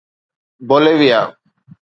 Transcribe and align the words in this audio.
Bolivia 0.67 1.21